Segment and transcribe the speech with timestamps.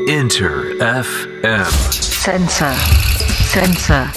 [0.00, 2.74] Enter FM Sensor.
[3.46, 4.10] Sensor.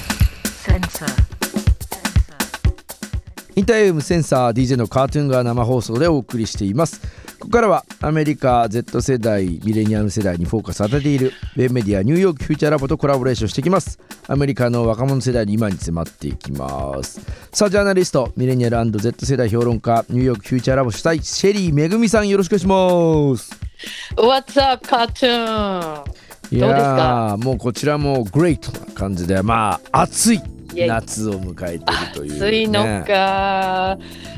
[3.55, 6.99] インタイムセンサー DJ のカートゥーンが生放送でお送りしています。
[7.39, 17.21] ここからはアメリカ Z 世代ミレニアム世代にフォーカス当てているウェブメディアニューヨークフューチャーラボとコラボレーションしていきますアメリカの若者世代に今に迫っていきます
[17.51, 23.67] さあジャーナリストミレニアル &Z 世代評論家ニューヨークフューチャーラボ主催シェリーめぐみさんよろしくお願いします
[24.15, 26.03] What's up, cartoon?
[26.49, 30.41] いどうですやかもうこちらもグレートな感じでまあ暑い
[30.73, 33.97] 夏を迎えているという、ね、暑いのか。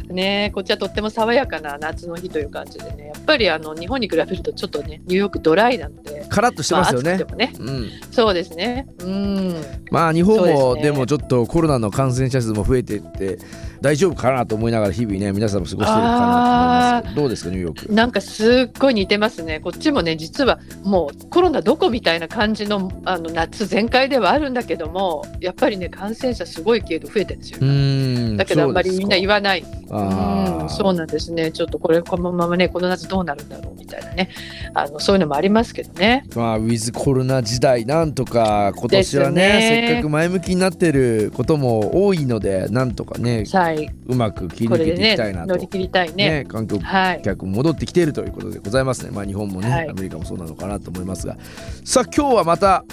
[0.10, 8.88] ねこっちはとっても爽やかな夏の日という感じでね、やっぱりあの日本に比べるとちょっとね、ニューヨークドライなんで、カラッとしてますよねあね、うんそうですね。
[9.00, 9.56] うん。
[9.92, 13.40] まあ日本もでもちょっとコロナの感染者数も増えていって
[13.82, 19.60] 大丈夫かなと思いながら日々ね皆さんも過ごしてるかなと思いますけどどうですかニューヨークなんかすっごい似てますね。
[19.60, 28.38] こっちもね、実はもうコロナどこみたいな感じのあの夏全開ではあるんだけども、やっぱりね、感染者すごい軽度増えてるんですよ。
[28.38, 29.64] だけどあんまりみんな言わわない。
[29.92, 31.52] あうん、そうなんですね。
[31.52, 34.30] ちょっとこれこのままね、この夏どうなるんだろうみたいなね。
[34.74, 36.26] あのそういうのもありますけどね。
[36.36, 46.44] まあウィズコロナ時代なんとか今年はねねせっかく前向きになってることも多いのでなんとかねさい、うまく切り抜けていきたいな、と乗り切りたいね。
[46.44, 47.22] ね観光はい。
[47.24, 51.38] 客も戻ってきているということでございますねまあ日本もね、はいアメリカもそうなのかなと思いますが
[51.84, 52.84] さあ今日はまた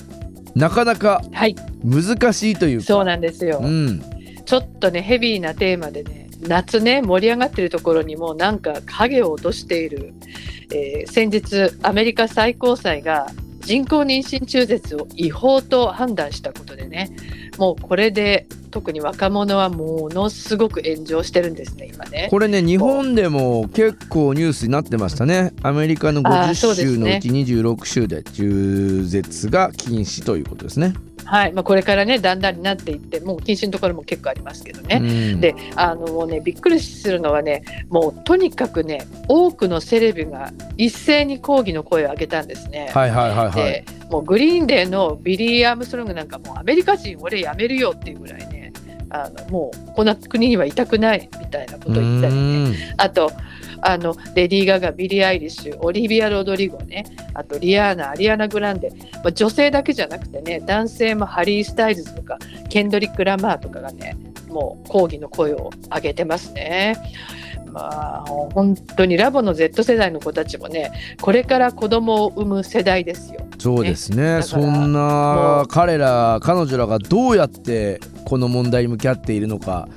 [0.54, 3.60] なかなかはい、難しいというかそうなんですよ。
[3.62, 10.14] うんちょっとね、ヘビーなテーマでね、夏ね、盛り上がってるところにもなんか影を落としている。
[10.72, 17.10] えー先日、アメリカ最高裁が人工妊娠中絶を違法と判断したことでね、
[17.58, 22.28] もうこれで特に若者はものすごく炎上してるんですね、今ね。
[22.30, 30.94] これね日本でも結構ニュースになってましたねアメリカのあー50そうですね州のうち26州で中絶が禁止ということですね。
[31.26, 35.00] はい、まあ、これからね、だんだんになっていって、もう禁止のところも結構ありますけどね。
[35.02, 42.90] うんであのもうねびっくりするのはねもうとにかくね多くのセレブが一斉に抗議の声を上げたんですね。
[42.94, 43.54] はいはいはいはい。
[43.54, 48.72] でもうグリーンデーのビリー・アームストロングなんかもうアメリカ人俺やめるよっていうぐらいね
[49.10, 53.30] あのもうこんな国にはいたくないみたいなことを言ったりねあと
[53.82, 57.04] あのレディー・ガガビリー・アイリッシュオリビア・ロドリゴね。
[57.34, 58.90] あとリアーナアリアナ・グランデ、
[59.22, 62.38] まあ、女性だけじゃなくてね男性もハリー・スタイルズとか
[62.68, 64.16] ケンドリック・ラマーとかがね
[64.48, 66.96] もう抗議の声を上げてますね。
[67.70, 73.40] まあ本当にラボの Z 世代の子たちもねこれから子供を産む世代ですよ。
[73.58, 74.16] そうですね。
[74.16, 79.88] だからそんもなう彼ら彼女らがどうやってこの問題に向き合っているのか。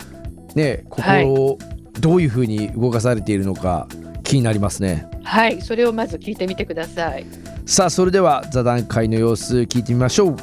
[0.55, 1.59] ね心を
[1.99, 3.87] どういうふうに動かされているのか
[4.23, 5.07] 気になりますね。
[5.23, 7.25] はいそれをまず聞いてみてください。
[7.65, 10.35] さあそれでは座談会の様子聞いてみましょう。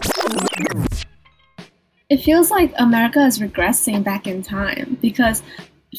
[2.08, 5.42] It feels like America is regressing back in time because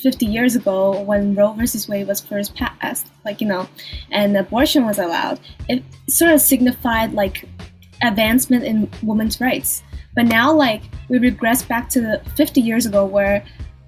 [0.01, 3.67] 50 years ago, when Roe versus Wade was first passed, like, you know,
[4.12, 7.47] and abortion was allowed, it sort of signified like
[8.01, 9.84] advancement in women's rights.
[10.16, 13.46] But now, like, we regress back to the 50 years ago where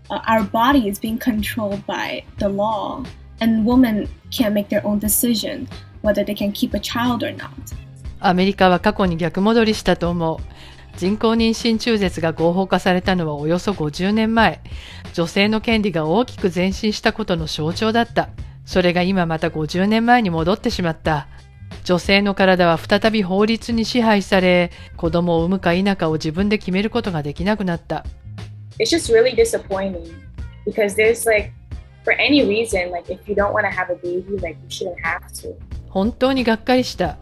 [0.10, 3.04] uh, our body is being controlled by the law
[3.42, 5.68] and women can't make their own decision
[6.02, 7.50] whether they can keep a child or not.
[8.22, 10.38] アメリカは過去に逆戻りしたと思う。
[10.98, 14.62] 人工妊娠中絶が合法化されたのはおよそ50年前。
[15.14, 18.30] 女性の権利が大きく前進したことの象徴だった。
[18.66, 21.28] それが今また50年前に戻ってしまった。
[21.86, 28.06] 女性の体は再び法律に支配され、子供を産むか否かを自分で決めることができなくなった。
[28.79, 30.15] it's just really disappointing
[30.65, 31.53] because there's like
[32.05, 35.01] for any reason like if you don't want to have a baby like you shouldn't
[35.03, 35.55] have to
[35.95, 37.19] 本当にがっかりした。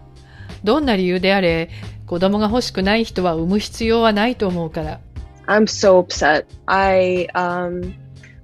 [0.64, 1.68] どんな理由であれ、
[2.06, 5.00] 子供が欲しくない人は産む必要はないと思うから。
[5.46, 6.46] I'm so upset.
[6.66, 7.92] I um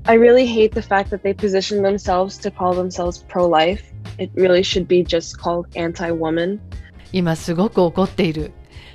[0.05, 3.83] I really hate the fact that they position themselves to call themselves pro-life.
[4.19, 6.59] It really should be just called anti-woman.
[7.12, 8.53] 今すごく怒っている。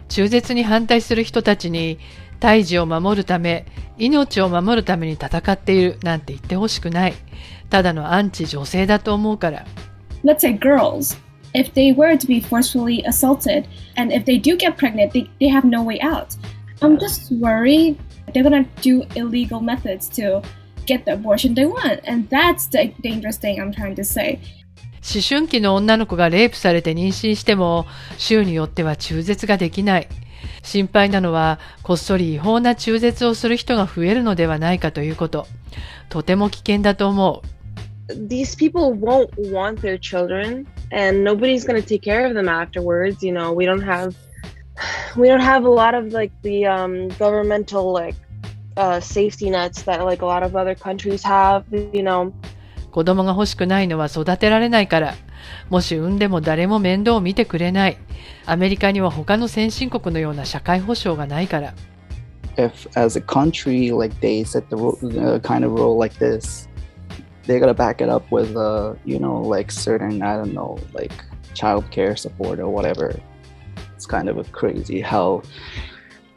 [0.09, 1.97] 中絶に反対する人たちに、
[2.40, 3.66] 胎児を守るため、
[3.98, 7.14] 命を守るために戦っているなんて言ってほしくない。
[7.70, 9.66] ただのアンチ女性だと思うから。
[10.24, 11.16] let's say girls,
[11.54, 15.48] if they were to be forcefully assaulted and if they do get pregnant, they, they
[15.48, 16.36] have no way out.
[16.80, 17.96] I'm just worried
[18.32, 20.42] they're gonna do illegal methods to
[20.86, 22.00] get the abortion they want.
[22.04, 24.40] And that's the dangerous thing I'm trying to say.
[25.00, 27.86] 思春期の女の子がレイプされて妊娠しても、
[28.18, 30.08] 州によっては中絶ができない。
[30.62, 35.46] 心配なのは、こっそり違法な中絶をする人が増えるのではないかということ。
[36.08, 37.58] とても危険だと思う。
[38.08, 43.32] these people won't want their children and nobody's going to take care of them afterwards you
[43.32, 44.14] know we don't have
[45.16, 48.16] we don't have a lot of like the um, governmental like
[48.76, 52.32] uh, safety nets that like a lot of other countries have you know
[52.90, 55.14] 子供が欲しくないのは育てられないから。
[55.69, 57.97] もし産んでも誰も面倒を見てくれない。
[58.45, 61.73] アメリカには他の先進国のような社会保障がないから。
[62.57, 66.67] if as a country like they set the ru- uh, kind of rule like this
[67.47, 71.11] they gotta back it up with uh you know like certain i don't know like
[71.55, 73.19] child care support or whatever
[73.95, 75.41] it's kind of a crazy how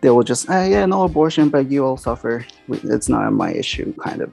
[0.01, 3.53] they will just ah, yeah no abortion but you will suffer We- it's not my
[3.53, 4.33] issue kind of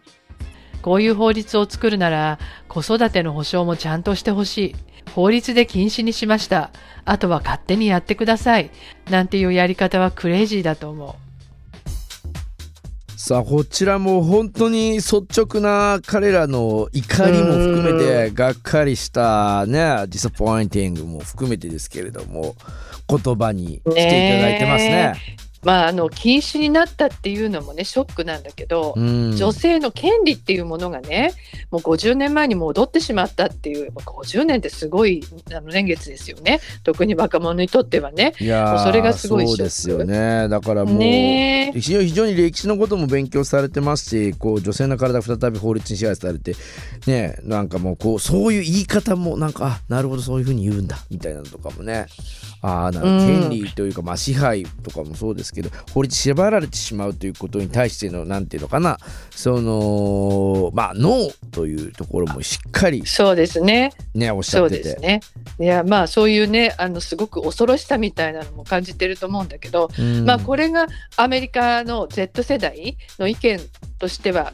[0.89, 4.77] こういう法律を作るなら子育ての保障もちゃんとしてほしい。
[5.15, 6.71] 法律で禁止にしました。
[7.05, 8.71] あとは勝手にやってください。
[9.11, 11.17] なんていうやり方はクレイジーだと思
[13.19, 22.55] さあこちらも本当に率直な彼らの怒りも含めてがっかりしたね disappointing も含めてですけれども
[23.07, 25.15] 言葉にしていただいてますね。
[25.45, 25.48] う。
[25.69, 29.37] まあ、あの、禁止になったっていうのもね、ショックなんだけど、うん。
[29.37, 31.33] 女性の権利っていうものがね
[31.71, 35.23] もう50年前に戻ってしまったっていうやっぱ50年ってすごい
[35.53, 36.61] あの年月ですよね。
[36.83, 38.35] 特に若者にとってはね。
[38.41, 40.49] いやそれがすごいそうですよね。
[40.49, 41.81] だからもう、ねえ。
[41.81, 46.55] 非常に非常に歴史のことも勉強されてますしこう女性の体再び法律に支配されて
[47.07, 52.07] ねなんかもうこうそういう言い方もなんかあなるほどそういうふうに言うんだみたいなのとかもね。
[52.61, 53.41] ああなるうん。
[53.41, 55.58] 権利というか、まあ、支配とかもそうですけど
[55.93, 58.99] 法律縛られてしまうということに対してのなんていうのかな。
[59.31, 63.93] そのまあノーというところもしっかりそうですね。
[64.15, 64.83] ねおっしゃってて。
[64.83, 65.21] ですね。
[65.61, 70.25] いやまあそういうねあのすごく恐ろしさみたいなのも感じてると思うんだけど、うん。
[70.25, 73.61] まあこれがアメリカの Z 世代の意見
[73.99, 74.53] としては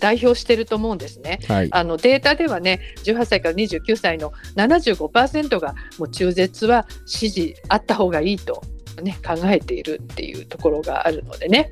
[0.00, 1.38] 代表してると思うんですね。
[1.48, 1.68] はい。
[1.70, 8.62] あのデータではね18歳から29歳の75%がもう中絶は支持あった方がいいと、
[9.02, 11.70] ね、考えているっていうところがあるのでね。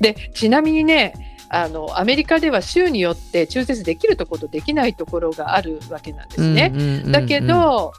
[0.00, 6.72] でちなみにねあのアメリカでは州によって中絶できるところとできないところがあるわけなんですね。
[6.74, 7.92] うんうんうんうんだけど、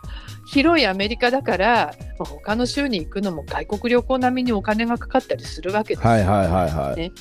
[0.48, 6.10] 広いアメリカだから、まあ他の州に行くのも外国旅行並みにお金がかかったりするわけですよ。
[6.10, 7.12] はいはいはいはい、ね。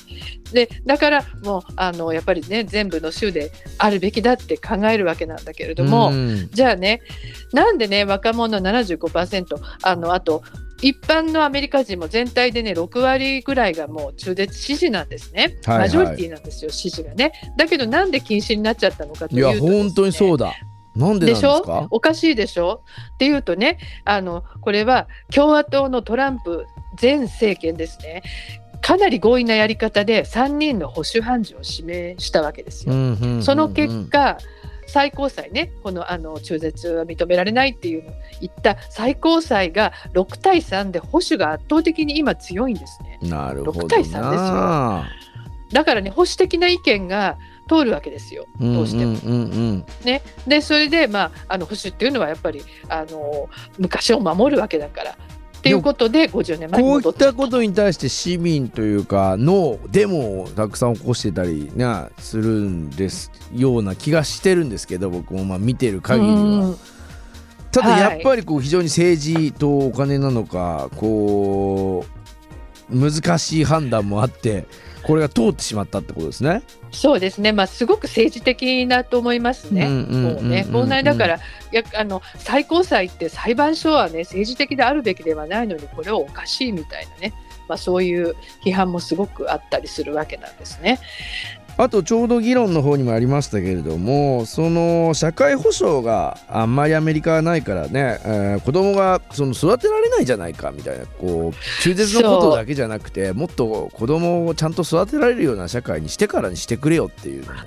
[0.51, 7.01] でだからもうあのやっぱりね全部の州であるべきだって考えるわけなんだけれども、うんじゃあね
[7.51, 10.43] なんでね若者75%あのあと
[10.85, 15.87] 一般のアメリカ人も全体でね6割ぐらいがもう中絶支持なんですね、はいはい。
[15.87, 17.31] マジョリティなんですよ支持がね。
[17.57, 20.53] だけどなんで禁止になっちゃったのかといいうとね、や本当にそうだ。
[20.95, 21.61] なんでなんでしょ？
[21.61, 22.83] かおかしいでしょ？
[23.15, 26.67] っていうとねあのこれは共和党のトランプ
[27.01, 28.21] 前政権ですね。
[28.81, 32.93] かなり強引なやり方で3人の保守判事を指名したわけですよ。
[33.41, 34.37] その結果
[34.87, 43.19] 最高裁ねこのあの中絶は認められないっていうのを言った最高裁が6対3で保守が圧倒的に今強いんですね。
[43.21, 45.09] なるほど6対3ですな
[45.71, 47.37] だからね保守的な意見が
[47.67, 48.45] 通るわけですよ。
[48.59, 49.13] どうしても。
[49.13, 49.85] うんうんうん。
[50.03, 53.49] ね、でそれで、まあ、あの保守っていうのはやっぱりあの
[53.79, 55.17] 昔を守るわけだから
[55.65, 57.33] っていうことで50年前にこういったた。
[57.33, 66.35] ことに対して市民というかのデモをたくさん起こしてたりなするんですような気がしてるんですけど僕もまあ見てる限りは。
[66.35, 66.77] うん。
[67.71, 67.99] ただはい。
[67.99, 72.05] やっぱりこう非常に政治とお金なのかこ
[72.91, 74.67] う難しい判断もあって
[75.05, 76.63] これが通ってしまったってことですね。
[76.91, 79.87] そうですね、まあ、すごく政治的だと思いますね。
[79.87, 81.39] もうね、問題だから、
[81.71, 87.33] やあの最高裁って裁判所はね、政治的であるべきではないのに、これはおかしいみたいなね、
[87.67, 90.99] まあ、そういう批判もすごくあったりするわけなんですね。
[91.77, 107.59] あとちょうど議論の方にもありましたけれどもその社会保障があんまりアメリカはないからね、えー子供がその育てられないじゃないかみたいなこう中絶のことだけじゃなくてもっと子供をちゃんと育てられるような社会にしてからにしてくれよっていうのも。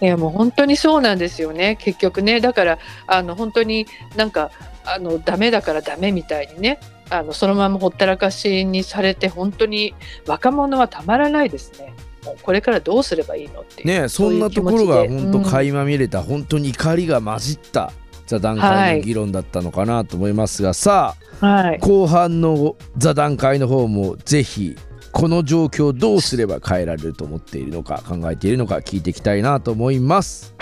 [0.00, 4.50] いやもう本当にそうなんですよね、結局ね、だからあの本当になんか
[4.84, 9.94] あのダメだからダメみたいにね、あのそのままほったらかしにされて、本当に
[10.26, 11.94] 若者はたまらないですね、
[12.42, 17.92] これからどうすればいいのっていう、ねそんなところが本当垣間見れた、本当に怒りが混じった
[18.26, 24.76] 座談会の議論だったのかなと思いますが、さあはい、後半の座談会の方もぜひ
[25.10, 30.54] この状況をどうすれば変えられると思っているのか考えているのか聞いていきたいなと思います。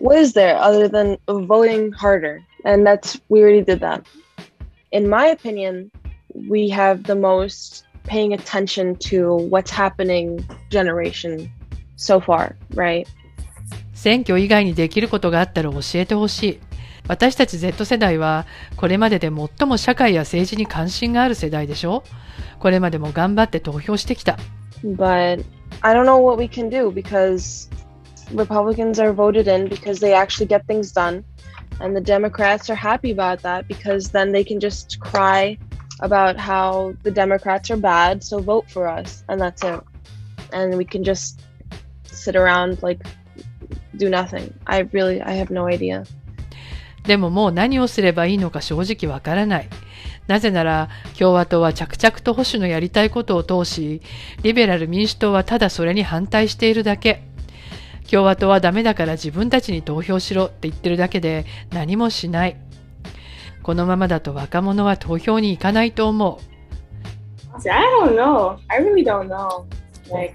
[0.00, 2.42] what is there other than voting harder?
[2.64, 4.06] And that's we already did that.
[4.92, 5.90] In my opinion,
[6.48, 11.50] we have the most paying attention to what's happening generation
[11.96, 13.06] so far, right?
[13.94, 16.60] 選挙以外にできることがあったら教えてほしい。
[17.06, 22.04] 私たち Z 世代はこれまでで最も社会や政治に関心がある世代でしょ
[22.60, 24.38] これまでも頑張って投票してきた。
[24.84, 25.44] But
[25.82, 27.68] I don't know what we can do because
[28.34, 31.24] Republicans are voted in because they actually get things done.
[31.80, 35.58] And the Democrats are happy about that because then they can just cry
[36.00, 39.24] about how the Democrats are bad, so vote for us.
[39.28, 39.80] And that's it.
[40.52, 41.40] And we can just
[42.04, 43.00] sit around like
[43.96, 44.52] do nothing.
[44.66, 46.04] I really, I have no idea.
[47.04, 49.68] でももう何をすればいいのか正直わからない。
[50.26, 50.88] なぜなら
[51.18, 54.02] 共和党は着々と保守のやりたいことを通し、
[54.42, 57.22] リベラル民主党はただそれに反対しているだけ。
[58.10, 62.56] 共和党はダメだから自分たちに投票しろって言ってるだけで何もしない。
[63.62, 66.50] このままだと若者は投票に行かないと思う。
[67.68, 68.56] I don't know.
[68.68, 69.66] I really don't know.
[70.10, 70.34] Like,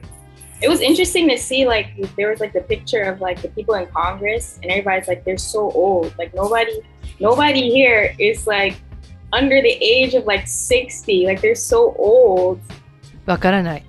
[0.62, 3.76] it was interesting to see like there was like the picture of like the people
[3.76, 6.14] in Congress, and everybody's like they're so old.
[6.18, 6.82] Like nobody,
[7.20, 8.78] nobody here is like
[9.34, 11.26] under the age of like sixty.
[11.26, 12.60] Like they're so old.
[13.26, 13.84] わからない。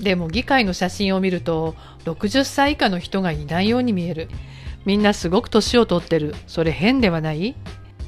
[0.00, 4.28] でも議会の写真を見ると60歳以下の人がいないように見える。
[4.84, 6.34] みんなすごく年を取ってる。
[6.46, 7.54] それ変ではない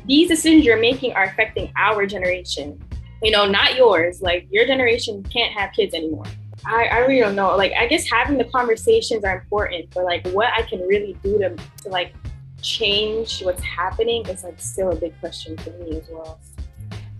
[0.06, 2.80] These decisions you're making are affecting our generation.
[3.22, 4.22] You know, not yours.
[4.22, 6.24] Like your generation can't have kids anymore.
[6.64, 7.56] I, I really don't know.
[7.56, 11.38] Like I guess having the conversations are important, but like what I can really do
[11.38, 12.14] to to like
[12.62, 16.38] change what's happening is like still a big question for me as well.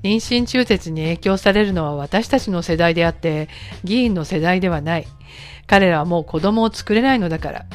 [0.03, 3.49] 妊娠中絶に影響されるのは私たちの世代であって
[3.85, 5.07] 議員の世代ではない。
[5.67, 7.67] 彼らはもう子供を作れないのだから。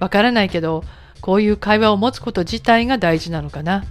[0.00, 0.84] わからないけど、
[1.20, 3.84] こういう会話を持つこと自体が大事なのかな。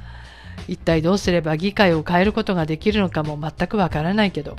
[0.68, 4.56] 一体どうすれば議会を変えることができるのかも全くわからないけど。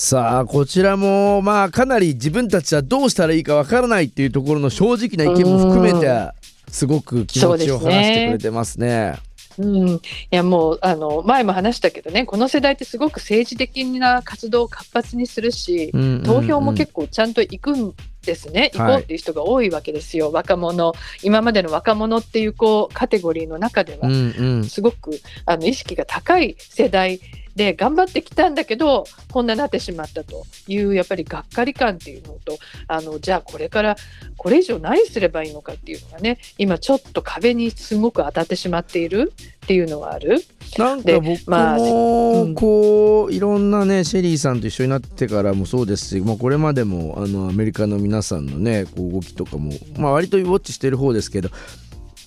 [0.00, 6.30] さあこちらもまあかなり自分たちはどうしたらいいかわからないっていうところの正直な意見も含めて
[6.68, 9.16] すごく気持ちを話してくれてますね。
[9.58, 15.90] うん、いやもうあの前も話したけどねこの世代ってすごく政治的な活動を活発にするし、
[16.24, 17.92] 投票も結構ちゃんと行くん
[18.28, 20.30] ですね、行こうっていう人が多いわけですよ。
[20.30, 20.92] 若者。
[21.22, 24.64] 今までの若者っていうこうカテゴリーの中では、うんうん。
[24.64, 27.20] すごくあの意識が高い世代
[27.56, 32.56] で頑張ってきたんだけどこんなになってしまったというやっぱりがっかり感っていうのと
[32.86, 33.96] あのじゃあこれから
[34.36, 39.32] これ以上何すればいいのかっていうのがね今ちょっと壁にすごく当たってしまっている
[39.64, 40.44] っていうのがある。
[40.76, 42.54] でなんか僕まあもうん。
[42.54, 51.50] こういろんなねシェリーさんと一緒になってからもそうですし、まあ、これまでもあのアメリカの皆さんのねこう動きとかも、まあ、割とウォッチしてる方ですけど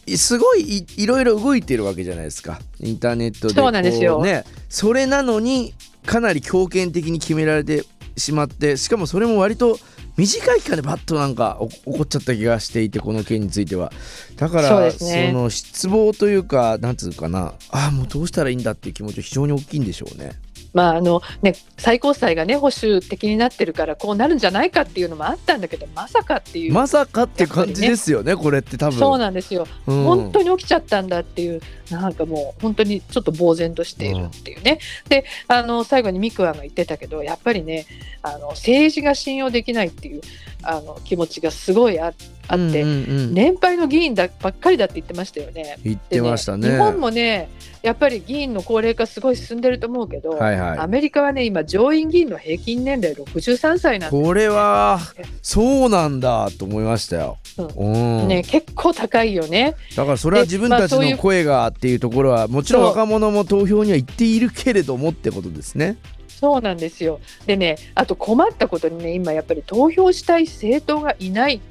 [0.07, 2.59] すごいいいろいろ動いてるわけじゃないですか。
[2.79, 4.17] インターネットでそうなんですよ。
[4.17, 5.73] こね、それなのに
[6.05, 7.85] かなり強権的に決められて
[8.17, 9.77] しまってしかもそれも割と
[10.21, 13.91] 短い期間でバッとなんかお起こっちゃった気がしていてこの件については。
[14.35, 15.31] だからそね。
[15.31, 17.55] その失望というかなんつうかな。
[17.71, 20.33] ああもうどうしたらいいんだっていう気持ちは非常に大きいんでしょうね。
[20.73, 28.99] まああのね、最高裁がね保守的になってるからこうなるんじゃないかっていうのもあったんだけどまさかっていう、まさかって感じですよねこれって多分。
[28.99, 37.85] そうなんですよ、うん本当に起きちゃったんだっていうなんかもう本当にちょっと呆然としているっていうね、であの最後にミクワが言ってたけどやっぱりね
[38.23, 40.21] あの政治が信用できないっていう
[40.63, 42.13] あの気持ちがすごいあ
[42.47, 42.87] あって、うんうんう
[43.29, 45.77] ん年配の議員だばっかりだって言ってましたよね。
[45.83, 46.69] 言ってましたね。
[46.69, 47.49] 日本もね
[47.81, 54.99] やっぱり議員の高齢化すごい進んでると思うけど、はいはいアメリカはね今上院議員の平均年齢63歳なんでこれは
[55.41, 57.37] そうなんだと思いましたよ。
[57.75, 59.75] うんね結構高いよね。
[59.95, 65.97] だからそれは自分たちの声がっていうところはもちろん若者も投票には行っているけれどもってことですね。
[66.27, 67.19] そうなんですよ。
[67.45, 71.61] でねあと困ったことにね今やっぱり投票したい政党がいない。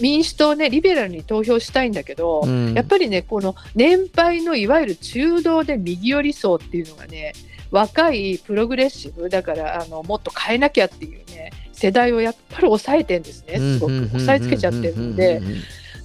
[0.00, 2.74] 民主党ねリベラルに投票したいんだけど、うん。
[2.74, 7.32] やっぱりねこの年配のいわゆる中道で右寄り層っていうのがね
[7.70, 14.08] 若いプログレッシブだからあのもっと変えなきゃっていうね世代をやっぱり抑えてんですねすごく。
[14.08, 15.40] 抑えつけちゃってるので。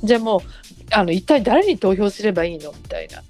[0.04, 0.42] じゃあもう
[0.92, 3.24] あの一体誰に投票すればいいのみたいな。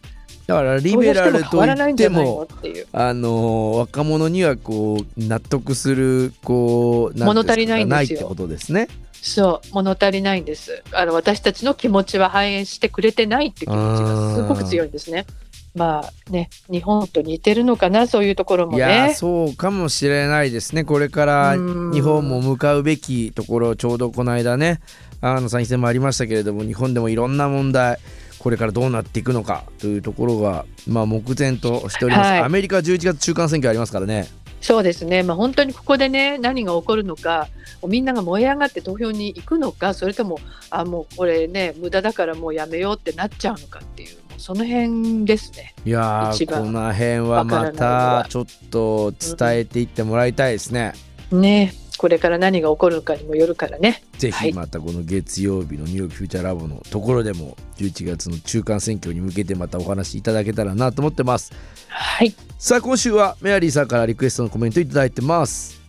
[0.47, 2.87] だからリベラルと投票しても変わらない言ってもっていう。
[2.91, 8.19] あのー若者にはこう納得するこう物足りないんですよ。
[8.19, 8.87] かってことですね。
[9.23, 10.83] そう物足りないんです。
[10.91, 15.25] あの私たちの気持ちは反映してくれてないって気持ちがすごく強いんですね。
[15.73, 19.15] まあね日本と似てるのかなそういうところもいや。
[19.15, 20.83] そうかもしれないですね。
[20.83, 21.91] これからうん。
[21.93, 24.81] 日本も向かうべきところちょうどこの間ね
[25.21, 27.99] あの参院選もありましたけれども日本でもいろんな問題
[28.39, 32.39] これからどうなっていくのかというところが、まあ、目前としております、はい。
[32.41, 34.27] アメリカは11月中間選挙ありますからね
[34.63, 37.49] そうですね、まあ、本当にここでね何が起こるのか
[37.85, 40.39] みんなが燃え上がって投票に行くのかそれとも
[40.69, 45.73] あもうこれね無駄だからもうやめようってなっちゃうのかっていうその辺ですね。
[45.85, 50.93] いやーこの辺はまたちょっと伝えていってもらいたいですね。
[51.31, 54.03] うん、ねこれから何が起こるかにもよるからね。
[54.17, 61.53] ぜひまたこの月曜日のニューヨークフューチャーラボのところでも11月の中間選挙に向けてまたお話いただけたらなと思ってます。
[61.87, 62.35] はい。
[62.59, 65.79] さあ今週はメアリーさんからリクエストのコメントいただいてます。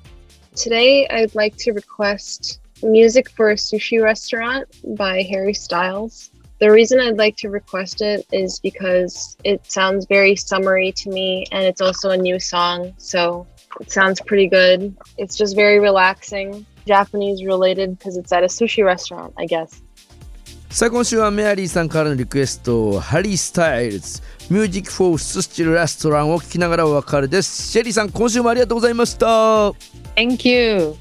[0.54, 6.30] Today I'd like to request music for a sushi restaurant by Harry Styles.
[6.60, 11.46] The reason I'd like to request it is because it sounds very summery to me
[11.50, 12.94] and it's also a new song.
[12.98, 13.48] So
[13.79, 14.95] It sounds pretty good.
[15.17, 16.65] It's just very relaxing.
[16.85, 19.83] Japanese related because it's at a sushi restaurant, I guess.
[20.69, 29.25] さあ今週はメアリーさんからのリクエストハリー・スタイルズミュージック・フォー・スチル・レストランを聞きながらお別れですシェリーさん今週もありがとうございました
[30.15, 30.95] Thank you